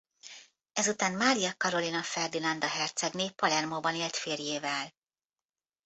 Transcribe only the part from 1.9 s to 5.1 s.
Ferdinanda hercegné Palermóban élt férjével.